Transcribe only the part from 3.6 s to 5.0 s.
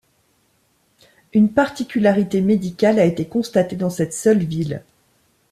dans cette seule ville.